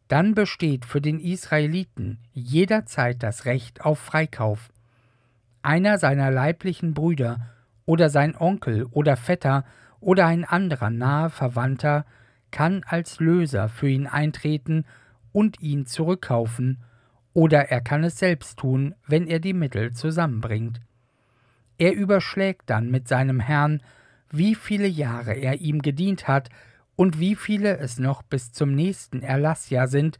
Dann 0.08 0.34
besteht 0.34 0.84
für 0.84 1.00
den 1.00 1.18
Israeliten 1.18 2.18
jederzeit 2.32 3.22
das 3.22 3.44
Recht 3.44 3.84
auf 3.84 3.98
Freikauf. 3.98 4.70
Einer 5.62 5.98
seiner 5.98 6.30
leiblichen 6.30 6.94
Brüder 6.94 7.40
oder 7.84 8.08
sein 8.08 8.36
Onkel 8.36 8.84
oder 8.84 9.16
Vetter 9.16 9.64
oder 10.00 10.26
ein 10.26 10.44
anderer 10.44 10.90
nahe 10.90 11.30
Verwandter 11.30 12.06
kann 12.50 12.84
als 12.86 13.18
Löser 13.18 13.68
für 13.68 13.88
ihn 13.88 14.06
eintreten 14.06 14.84
und 15.32 15.60
ihn 15.60 15.86
zurückkaufen, 15.86 16.78
oder 17.36 17.68
er 17.68 17.82
kann 17.82 18.02
es 18.02 18.18
selbst 18.18 18.58
tun, 18.58 18.94
wenn 19.06 19.26
er 19.26 19.40
die 19.40 19.52
Mittel 19.52 19.92
zusammenbringt. 19.92 20.80
Er 21.76 21.92
überschlägt 21.92 22.70
dann 22.70 22.90
mit 22.90 23.08
seinem 23.08 23.40
Herrn, 23.40 23.82
wie 24.30 24.54
viele 24.54 24.86
Jahre 24.86 25.34
er 25.34 25.60
ihm 25.60 25.82
gedient 25.82 26.28
hat 26.28 26.48
und 26.96 27.20
wie 27.20 27.36
viele 27.36 27.76
es 27.76 27.98
noch 27.98 28.22
bis 28.22 28.52
zum 28.52 28.74
nächsten 28.74 29.20
Erlassjahr 29.20 29.86
sind, 29.86 30.16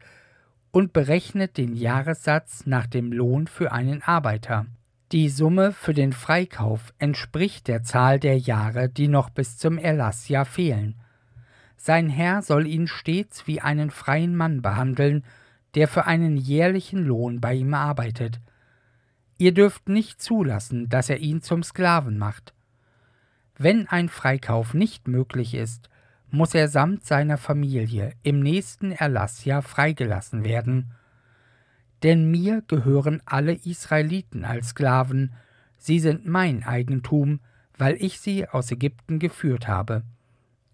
und 0.69 0.93
berechnet 0.93 1.57
den 1.57 1.73
Jahressatz 1.75 2.67
nach 2.67 2.85
dem 2.85 3.11
Lohn 3.11 3.47
für 3.47 3.71
einen 3.71 4.03
Arbeiter. 4.03 4.67
Die 5.11 5.29
Summe 5.29 5.71
für 5.71 5.95
den 5.95 6.13
Freikauf 6.13 6.93
entspricht 6.99 7.67
der 7.67 7.81
Zahl 7.81 8.19
der 8.19 8.37
Jahre, 8.37 8.89
die 8.89 9.07
noch 9.07 9.31
bis 9.31 9.57
zum 9.57 9.79
Erlassjahr 9.79 10.45
fehlen. 10.45 10.93
Sein 11.77 12.09
Herr 12.09 12.43
soll 12.43 12.67
ihn 12.67 12.85
stets 12.85 13.47
wie 13.47 13.59
einen 13.59 13.89
freien 13.89 14.35
Mann 14.35 14.61
behandeln, 14.61 15.23
der 15.77 15.87
für 15.87 16.07
einen 16.07 16.37
jährlichen 16.37 17.05
Lohn 17.05 17.39
bei 17.39 17.53
ihm 17.53 17.75
arbeitet. 17.75 18.41
Ihr 19.37 19.53
dürft 19.53 19.89
nicht 19.89 20.19
zulassen, 20.19 20.89
dass 20.89 21.07
er 21.07 21.19
ihn 21.19 21.43
zum 21.43 21.61
Sklaven 21.61 22.17
macht. 22.17 22.55
Wenn 23.59 23.87
ein 23.87 24.09
Freikauf 24.09 24.73
nicht 24.73 25.07
möglich 25.07 25.53
ist, 25.53 25.91
muss 26.31 26.55
er 26.55 26.67
samt 26.67 27.05
seiner 27.05 27.37
Familie 27.37 28.13
im 28.23 28.39
nächsten 28.39 28.91
Erlassjahr 28.91 29.61
freigelassen 29.61 30.43
werden. 30.43 30.95
Denn 32.01 32.31
mir 32.31 32.63
gehören 32.67 33.21
alle 33.25 33.53
Israeliten 33.53 34.45
als 34.45 34.69
Sklaven, 34.69 35.33
sie 35.77 35.99
sind 35.99 36.25
mein 36.25 36.63
Eigentum, 36.63 37.39
weil 37.77 37.97
ich 38.03 38.19
sie 38.19 38.49
aus 38.49 38.71
Ägypten 38.71 39.19
geführt 39.19 39.67
habe. 39.67 40.01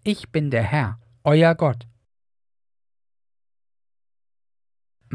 Ich 0.02 0.30
bin 0.30 0.50
der 0.50 0.62
Herr, 0.62 0.98
euer 1.24 1.54
Gott. 1.54 1.86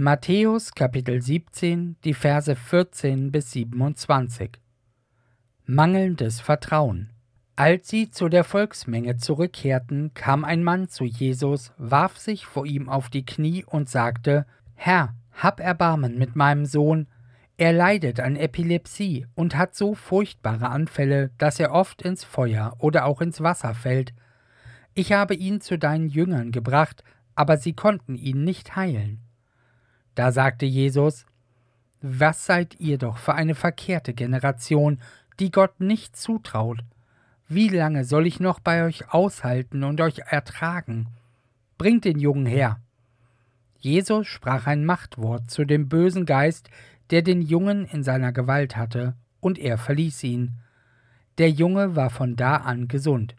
Matthäus 0.01 0.73
Kapitel 0.75 1.21
17, 1.21 1.97
die 2.05 2.13
Verse 2.13 2.55
14 2.55 3.33
bis 3.33 3.51
27 3.51 4.51
Mangelndes 5.65 6.39
Vertrauen. 6.39 7.09
Als 7.57 7.89
sie 7.89 8.09
zu 8.09 8.29
der 8.29 8.45
Volksmenge 8.45 9.17
zurückkehrten, 9.17 10.13
kam 10.13 10.45
ein 10.45 10.63
Mann 10.63 10.87
zu 10.87 11.03
Jesus, 11.03 11.73
warf 11.77 12.17
sich 12.17 12.45
vor 12.45 12.65
ihm 12.65 12.87
auf 12.87 13.09
die 13.09 13.25
Knie 13.25 13.65
und 13.65 13.89
sagte, 13.89 14.45
Herr, 14.73 15.15
hab 15.33 15.59
Erbarmen 15.59 16.17
mit 16.17 16.33
meinem 16.33 16.65
Sohn, 16.65 17.07
er 17.57 17.73
leidet 17.73 18.21
an 18.21 18.37
Epilepsie 18.37 19.27
und 19.35 19.57
hat 19.57 19.75
so 19.75 19.95
furchtbare 19.95 20.69
Anfälle, 20.69 21.31
dass 21.37 21.59
er 21.59 21.73
oft 21.73 22.03
ins 22.03 22.23
Feuer 22.23 22.73
oder 22.77 23.03
auch 23.03 23.19
ins 23.19 23.41
Wasser 23.41 23.73
fällt, 23.73 24.13
ich 24.93 25.11
habe 25.11 25.35
ihn 25.35 25.59
zu 25.59 25.77
deinen 25.77 26.07
Jüngern 26.07 26.53
gebracht, 26.53 27.03
aber 27.35 27.57
sie 27.57 27.73
konnten 27.73 28.15
ihn 28.15 28.45
nicht 28.45 28.77
heilen. 28.77 29.25
Da 30.19 30.33
sagte 30.33 30.65
Jesus, 30.65 31.25
Was 32.01 32.45
seid 32.45 32.77
ihr 32.77 32.97
doch 32.97 33.17
für 33.17 33.35
eine 33.35 33.55
verkehrte 33.55 34.13
Generation, 34.13 34.99
die 35.39 35.49
Gott 35.49 35.79
nicht 35.79 36.17
zutraut? 36.17 36.81
Wie 37.47 37.69
lange 37.69 38.03
soll 38.03 38.27
ich 38.27 38.41
noch 38.41 38.59
bei 38.59 38.83
euch 38.83 39.13
aushalten 39.13 39.85
und 39.85 40.01
euch 40.01 40.19
ertragen? 40.25 41.07
Bringt 41.77 42.03
den 42.03 42.19
Jungen 42.19 42.45
her. 42.45 42.81
Jesus 43.77 44.27
sprach 44.27 44.67
ein 44.67 44.83
Machtwort 44.83 45.49
zu 45.49 45.63
dem 45.63 45.87
bösen 45.87 46.25
Geist, 46.25 46.69
der 47.11 47.21
den 47.21 47.41
Jungen 47.41 47.85
in 47.85 48.03
seiner 48.03 48.33
Gewalt 48.33 48.75
hatte, 48.75 49.15
und 49.39 49.57
er 49.57 49.77
verließ 49.77 50.21
ihn. 50.25 50.55
Der 51.37 51.49
Junge 51.49 51.95
war 51.95 52.09
von 52.09 52.35
da 52.35 52.57
an 52.57 52.89
gesund. 52.89 53.37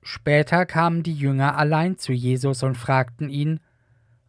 Später 0.00 0.64
kamen 0.64 1.02
die 1.02 1.12
Jünger 1.12 1.58
allein 1.58 1.98
zu 1.98 2.14
Jesus 2.14 2.62
und 2.62 2.78
fragten 2.78 3.28
ihn, 3.28 3.60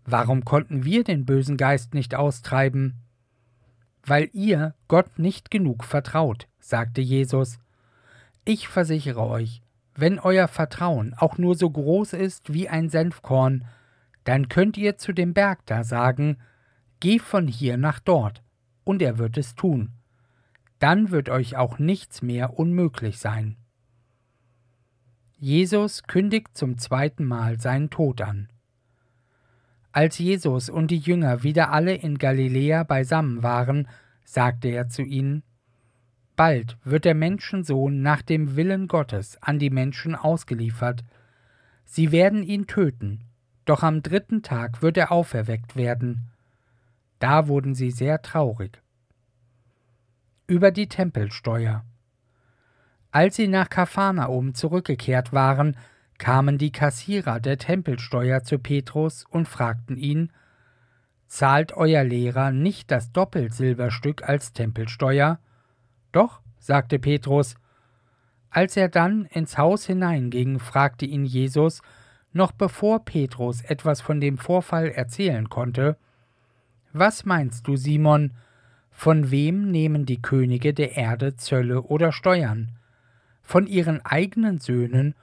Warum 0.05 0.45
konnten 0.45 0.85
wir 0.85 1.03
den 1.03 1.25
bösen 1.25 1.57
Geist 1.57 1.95
nicht 1.95 2.13
austreiben? 2.13 3.01
Weil 4.03 4.29
ihr 4.33 4.75
Gott 4.87 5.17
nicht 5.17 5.49
genug 5.49 5.83
vertraut, 5.83 6.47
sagte 6.59 7.01
Jesus. 7.01 7.57
Ich 8.45 8.67
versichere 8.67 9.25
euch, 9.25 9.63
wenn 9.95 10.19
euer 10.19 10.47
Vertrauen 10.47 11.15
auch 11.15 11.39
nur 11.39 11.55
so 11.55 11.69
groß 11.69 12.13
ist 12.13 12.53
wie 12.53 12.69
ein 12.69 12.89
Senfkorn, 12.89 13.65
dann 14.25 14.47
könnt 14.49 14.77
ihr 14.77 14.97
zu 14.97 15.11
dem 15.11 15.33
Berg 15.33 15.65
da 15.65 15.83
sagen, 15.83 16.37
Geh 16.99 17.19
von 17.19 17.47
hier 17.47 17.77
nach 17.77 17.99
dort, 17.99 18.43
und 18.83 19.01
er 19.01 19.17
wird 19.17 19.37
es 19.37 19.55
tun. 19.55 19.91
Dann 20.79 21.11
wird 21.11 21.29
euch 21.29 21.57
auch 21.57 21.79
nichts 21.79 22.21
mehr 22.21 22.57
unmöglich 22.59 23.19
sein. 23.19 23.57
Jesus 25.37 26.03
kündigt 26.03 26.55
zum 26.57 26.77
zweiten 26.77 27.25
Mal 27.25 27.59
seinen 27.59 27.89
Tod 27.89 28.21
an. 28.21 28.49
Als 29.95 30.17
Jesus 30.17 30.69
und 30.69 30.91
die 30.91 30.97
Jünger 30.97 31.43
wieder 31.43 31.71
alle 31.71 31.95
in 31.95 32.17
Galiläa 32.17 32.83
beisammen 32.83 33.43
waren, 33.43 33.87
sagte 34.25 34.67
er 34.67 34.89
zu 34.89 35.03
ihnen, 35.03 35.41
Bald 36.35 36.77
wird 36.83 37.05
der 37.05 37.15
Menschensohn 37.15 38.01
nach 38.01 38.21
dem 38.21 38.57
Willen 38.57 38.89
Gottes 38.89 39.41
an 39.41 39.57
die 39.57 39.69
Menschen 39.69 40.13
ausgeliefert. 40.13 41.05
Sie 41.85 42.11
werden 42.11 42.43
ihn 42.43 42.67
töten, 42.67 43.23
doch 43.63 43.83
am 43.83 44.03
dritten 44.03 44.43
Tag 44.43 44.81
wird 44.81 44.97
er 44.97 45.13
auferweckt 45.13 45.77
werden. 45.77 46.27
Da 47.19 47.47
wurden 47.47 47.73
sie 47.73 47.91
sehr 47.91 48.21
traurig. 48.21 48.81
Über 50.45 50.71
die 50.71 50.89
Tempelsteuer. 50.89 51.85
Als 53.11 53.37
sie 53.37 53.47
nach 53.47 53.69
Kapharnaum 53.69 54.55
zurückgekehrt 54.55 55.31
waren, 55.31 55.77
kamen 56.17 56.57
die 56.57 56.71
Kassierer 56.71 57.39
der 57.39 57.57
Tempelsteuer 57.57 58.43
zu 58.43 58.59
Petrus 58.59 59.25
und 59.29 59.47
fragten 59.47 59.97
ihn, 59.97 60.31
Zahlt 61.27 61.73
euer 61.73 62.03
Lehrer 62.03 62.51
nicht 62.51 62.91
das 62.91 63.11
Doppelsilberstück 63.11 64.23
als 64.23 64.53
Tempelsteuer? 64.53 65.39
Doch, 66.11 66.41
sagte 66.59 66.99
Petrus. 66.99 67.55
Als 68.49 68.77
er 68.77 68.87
dann 68.87 69.25
ins 69.25 69.57
Haus 69.57 69.85
hineinging, 69.85 70.59
fragte 70.59 71.05
ihn 71.05 71.25
Jesus, 71.25 71.81
noch 72.31 72.51
bevor 72.51 73.03
Petrus 73.03 73.61
etwas 73.61 74.01
von 74.01 74.21
dem 74.21 74.37
Vorfall 74.37 74.89
erzählen 74.89 75.49
konnte, 75.49 75.97
Was 76.93 77.25
meinst 77.25 77.67
du, 77.67 77.75
Simon, 77.75 78.31
von 78.91 79.29
wem 79.29 79.71
nehmen 79.71 80.05
die 80.05 80.21
Könige 80.21 80.73
der 80.73 80.95
Erde 80.95 81.35
Zölle 81.35 81.81
oder 81.81 82.13
Steuern? 82.13 82.71
Von 83.41 83.67
ihren 83.67 84.05
eigenen 84.05 84.59
Söhnen 84.59 85.15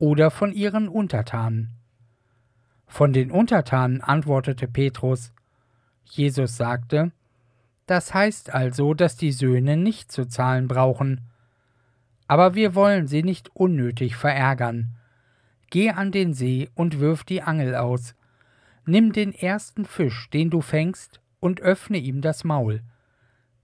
oder 0.00 0.30
von 0.30 0.52
ihren 0.52 0.88
Untertanen? 0.88 1.76
Von 2.88 3.12
den 3.12 3.30
Untertanen 3.30 4.00
antwortete 4.00 4.66
Petrus. 4.66 5.32
Jesus 6.04 6.56
sagte, 6.56 7.12
Das 7.86 8.14
heißt 8.14 8.52
also, 8.52 8.94
dass 8.94 9.16
die 9.16 9.30
Söhne 9.30 9.76
nicht 9.76 10.10
zu 10.10 10.26
zahlen 10.26 10.66
brauchen. 10.66 11.20
Aber 12.26 12.54
wir 12.54 12.74
wollen 12.74 13.06
sie 13.06 13.22
nicht 13.22 13.54
unnötig 13.54 14.16
verärgern. 14.16 14.96
Geh 15.68 15.90
an 15.90 16.10
den 16.10 16.32
See 16.32 16.68
und 16.74 16.98
wirf 16.98 17.22
die 17.22 17.42
Angel 17.42 17.76
aus. 17.76 18.14
Nimm 18.86 19.12
den 19.12 19.32
ersten 19.32 19.84
Fisch, 19.84 20.30
den 20.30 20.50
du 20.50 20.62
fängst, 20.62 21.20
und 21.40 21.60
öffne 21.60 21.98
ihm 21.98 22.22
das 22.22 22.42
Maul. 22.42 22.82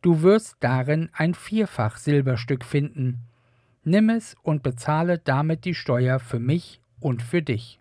Du 0.03 0.23
wirst 0.23 0.57
darin 0.61 1.09
ein 1.13 1.35
Vierfach 1.35 1.97
Silberstück 1.97 2.65
finden 2.65 3.27
nimm 3.87 4.11
es 4.11 4.35
und 4.43 4.63
bezahle 4.63 5.19
damit 5.19 5.65
die 5.65 5.75
Steuer 5.75 6.19
für 6.19 6.41
mich 6.41 6.81
und 7.01 7.23
für 7.23 7.41
dich. 7.41 7.81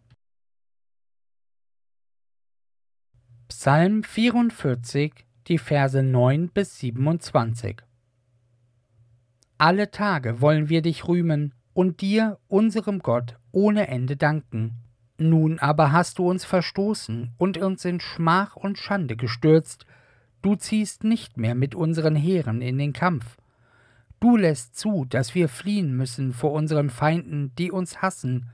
Psalm 3.47 4.03
44, 4.03 5.13
die 5.47 5.57
Verse 5.57 6.01
9 6.01 6.49
bis 6.49 6.77
27 6.79 7.81
Alle 9.57 9.91
Tage 9.91 10.41
wollen 10.41 10.69
wir 10.69 10.81
dich 10.81 11.07
rühmen 11.07 11.53
und 11.73 12.01
dir, 12.01 12.39
unserem 12.47 12.99
Gott, 12.99 13.37
ohne 13.51 13.87
Ende 13.87 14.15
danken. 14.15 14.75
Nun 15.17 15.59
aber 15.59 15.91
hast 15.91 16.19
du 16.19 16.29
uns 16.29 16.45
verstoßen 16.45 17.33
und 17.37 17.57
uns 17.57 17.83
in 17.83 17.99
Schmach 17.99 18.55
und 18.55 18.77
Schande 18.77 19.15
gestürzt, 19.15 19.85
du 20.41 20.55
ziehst 20.55 21.03
nicht 21.03 21.37
mehr 21.37 21.55
mit 21.55 21.73
unseren 21.73 22.15
Heeren 22.15 22.61
in 22.61 22.77
den 22.77 22.93
Kampf. 22.93 23.37
Du 24.25 24.37
lässt 24.37 24.75
zu, 24.75 25.05
dass 25.07 25.35
wir 25.35 25.47
fliehen 25.47 25.95
müssen 25.95 26.33
vor 26.33 26.51
unseren 26.51 26.89
Feinden, 26.89 27.53
die 27.59 27.71
uns 27.71 28.01
hassen. 28.01 28.49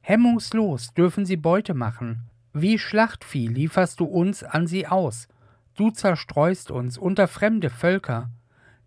Hemmungslos 0.00 0.94
dürfen 0.94 1.26
sie 1.26 1.36
Beute 1.36 1.74
machen. 1.74 2.30
Wie 2.54 2.78
Schlachtvieh 2.78 3.46
lieferst 3.46 4.00
du 4.00 4.06
uns 4.06 4.42
an 4.42 4.66
sie 4.66 4.86
aus. 4.86 5.28
Du 5.76 5.90
zerstreust 5.90 6.70
uns 6.70 6.96
unter 6.96 7.28
fremde 7.28 7.68
Völker. 7.68 8.30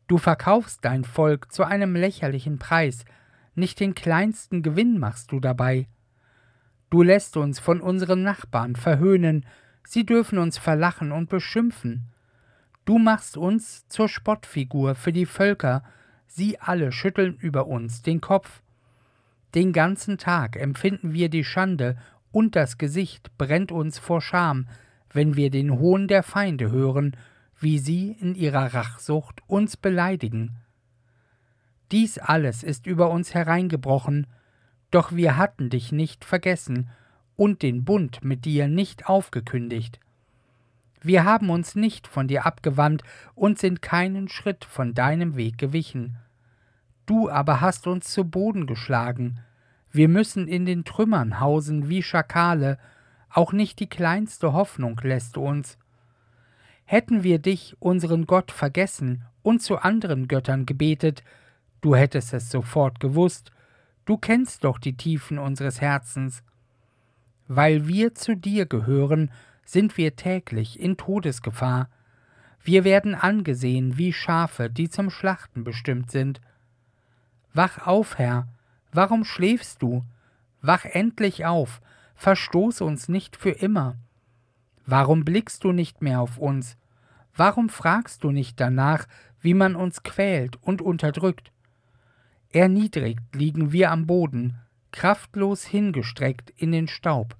Du 0.07 0.17
verkaufst 0.17 0.83
dein 0.83 1.03
Volk 1.03 1.53
zu 1.53 1.63
einem 1.63 1.95
lächerlichen 1.95 2.57
Preis, 2.57 3.05
nicht 3.53 3.79
den 3.79 3.93
kleinsten 3.93 4.63
Gewinn 4.63 4.97
machst 4.97 5.31
du 5.31 5.39
dabei. 5.39 5.87
Du 6.89 7.03
lässt 7.03 7.37
uns 7.37 7.59
von 7.59 7.81
unseren 7.81 8.23
Nachbarn 8.23 8.75
verhöhnen, 8.75 9.45
sie 9.83 10.07
dürfen 10.07 10.39
uns 10.39 10.57
verlachen 10.57 11.11
und 11.11 11.29
beschimpfen. 11.29 12.07
Du 12.83 12.97
machst 12.97 13.37
uns 13.37 13.87
zur 13.89 14.09
Spottfigur 14.09 14.95
für 14.95 15.13
die 15.13 15.27
Völker, 15.27 15.83
Sie 16.27 16.59
alle 16.59 16.91
schütteln 16.91 17.35
über 17.35 17.67
uns 17.67 18.01
den 18.01 18.21
Kopf. 18.21 18.61
Den 19.53 19.73
ganzen 19.73 20.17
Tag 20.17 20.55
empfinden 20.55 21.13
wir 21.13 21.29
die 21.29 21.43
Schande, 21.43 21.97
und 22.31 22.57
das 22.57 22.77
Gesicht 22.77 23.37
brennt 23.37 23.71
uns 23.71 23.97
vor 23.97 24.21
Scham, 24.21 24.67
wenn 25.13 25.37
wir 25.37 25.49
den 25.49 25.79
Hohn 25.79 26.09
der 26.09 26.21
Feinde 26.21 26.69
hören, 26.69 27.15
wie 27.57 27.79
sie 27.79 28.11
in 28.11 28.35
ihrer 28.35 28.73
Rachsucht 28.73 29.41
uns 29.47 29.77
beleidigen. 29.77 30.57
Dies 31.91 32.17
alles 32.17 32.63
ist 32.63 32.87
über 32.87 33.09
uns 33.09 33.33
hereingebrochen, 33.33 34.27
doch 34.91 35.13
wir 35.13 35.37
hatten 35.37 35.69
dich 35.69 35.91
nicht 35.91 36.25
vergessen 36.25 36.89
und 37.37 37.61
den 37.61 37.85
Bund 37.85 38.23
mit 38.23 38.45
dir 38.45 38.67
nicht 38.67 39.07
aufgekündigt. 39.07 39.99
Wir 41.01 41.23
haben 41.23 41.49
uns 41.49 41.75
nicht 41.75 42.07
von 42.07 42.27
dir 42.27 42.45
abgewandt 42.45 43.03
und 43.35 43.59
sind 43.59 43.81
keinen 43.81 44.27
Schritt 44.27 44.65
von 44.65 44.93
deinem 44.93 45.35
Weg 45.35 45.57
gewichen. 45.57 46.17
Du 47.05 47.29
aber 47.29 47.61
hast 47.61 47.85
uns 47.85 48.11
zu 48.11 48.25
Boden 48.25 48.65
geschlagen. 48.65 49.39
Wir 49.91 50.09
müssen 50.09 50.47
in 50.47 50.65
den 50.65 50.83
Trümmern 50.83 51.39
hausen 51.39 51.87
wie 51.89 52.01
Schakale, 52.01 52.79
auch 53.29 53.51
nicht 53.51 53.79
die 53.79 53.89
kleinste 53.89 54.53
Hoffnung 54.53 54.99
lässt 55.03 55.37
uns. 55.37 55.77
Hätten 56.85 57.23
wir 57.23 57.39
dich, 57.39 57.75
unseren 57.79 58.25
Gott, 58.25 58.51
vergessen 58.51 59.23
und 59.43 59.61
zu 59.61 59.77
anderen 59.77 60.27
Göttern 60.27 60.65
gebetet, 60.65 61.23
du 61.81 61.95
hättest 61.95 62.33
es 62.33 62.49
sofort 62.49 62.99
gewusst, 62.99 63.51
du 64.05 64.17
kennst 64.17 64.63
doch 64.63 64.79
die 64.79 64.97
Tiefen 64.97 65.37
unseres 65.37 65.81
Herzens. 65.81 66.43
Weil 67.47 67.87
wir 67.87 68.15
zu 68.15 68.35
dir 68.35 68.65
gehören, 68.65 69.31
sind 69.65 69.97
wir 69.97 70.15
täglich 70.15 70.79
in 70.79 70.95
Todesgefahr. 70.95 71.89
Wir 72.63 72.83
werden 72.83 73.15
angesehen 73.15 73.97
wie 73.97 74.13
Schafe, 74.13 74.69
die 74.69 74.89
zum 74.89 75.09
Schlachten 75.09 75.63
bestimmt 75.63 76.11
sind. 76.11 76.39
Wach 77.53 77.85
auf, 77.85 78.17
Herr, 78.17 78.47
warum 78.93 79.25
schläfst 79.25 79.81
du? 79.81 80.03
Wach 80.61 80.85
endlich 80.85 81.45
auf, 81.45 81.81
verstoß 82.15 82.81
uns 82.81 83.09
nicht 83.09 83.35
für 83.35 83.51
immer. 83.51 83.95
Warum 84.85 85.25
blickst 85.25 85.63
du 85.63 85.71
nicht 85.71 86.01
mehr 86.01 86.21
auf 86.21 86.37
uns? 86.37 86.77
Warum 87.35 87.69
fragst 87.69 88.23
du 88.23 88.31
nicht 88.31 88.59
danach, 88.59 89.07
wie 89.41 89.53
man 89.53 89.75
uns 89.75 90.03
quält 90.03 90.55
und 90.61 90.81
unterdrückt? 90.81 91.51
Erniedrigt 92.51 93.35
liegen 93.35 93.71
wir 93.71 93.91
am 93.91 94.07
Boden, 94.07 94.55
kraftlos 94.91 95.65
hingestreckt 95.65 96.51
in 96.55 96.71
den 96.71 96.87
Staub. 96.87 97.35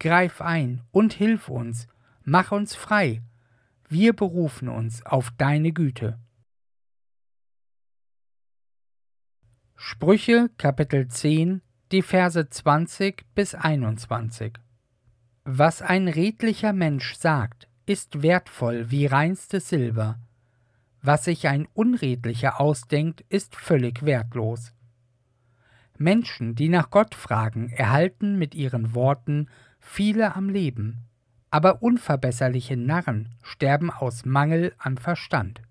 Greif 0.00 0.40
ein 0.40 0.82
und 0.92 1.12
hilf 1.12 1.48
uns, 1.48 1.88
mach 2.22 2.52
uns 2.52 2.76
frei. 2.76 3.20
Wir 3.88 4.12
berufen 4.12 4.68
uns 4.68 5.04
auf 5.04 5.32
deine 5.36 5.72
Güte. 5.72 6.18
Sprüche 9.74 10.50
Kapitel 10.56 11.08
10, 11.08 11.62
die 11.90 12.02
Verse 12.02 12.48
20 12.48 13.24
bis 13.34 13.56
21. 13.56 14.54
Was 15.44 15.82
ein 15.82 16.06
redlicher 16.06 16.72
Mensch 16.72 17.14
sagt, 17.14 17.66
ist 17.86 18.22
wertvoll 18.22 18.90
wie 18.90 19.06
reinstes 19.06 19.68
Silber. 19.68 20.20
Was 21.02 21.24
sich 21.24 21.48
ein 21.48 21.66
Unredlicher 21.74 22.60
ausdenkt, 22.60 23.22
ist 23.30 23.56
völlig 23.56 24.04
wertlos. 24.04 24.72
Menschen, 25.96 26.54
die 26.54 26.68
nach 26.68 26.90
Gott 26.90 27.14
fragen, 27.14 27.70
erhalten 27.70 28.38
mit 28.38 28.54
ihren 28.54 28.94
Worten 28.94 29.48
viele 29.88 30.36
am 30.36 30.48
Leben. 30.48 31.08
aber 31.50 31.82
unverbesserliche 31.82 32.76
Narren 32.76 33.30
sterben 33.42 33.90
aus 33.90 34.24
Mangel 34.26 34.74
an 34.78 34.98
Verstand. 34.98 35.62